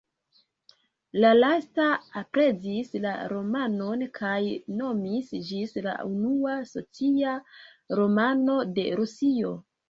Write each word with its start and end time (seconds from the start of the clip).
La 1.23 1.33
lasta 1.41 1.83
aprezis 2.21 2.89
la 3.03 3.11
romanon 3.33 4.01
kaj 4.19 4.39
nomis 4.79 5.29
ĝin 5.51 5.77
la 5.89 5.93
unua 6.15 6.55
"socia 6.71 7.37
romano" 8.01 8.57
de 8.81 8.89
Rusio. 9.03 9.55